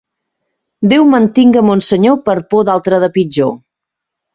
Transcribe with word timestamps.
Déu 0.93 1.05
mantinga 1.11 1.65
mon 1.69 1.85
senyor 1.91 2.21
per 2.27 2.37
por 2.51 2.69
d'altre 2.73 3.05
de 3.09 3.15
pitjor. 3.23 3.59